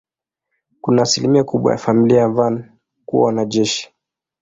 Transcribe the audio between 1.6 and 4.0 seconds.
ya familia ya Van kuwa wanajeshi.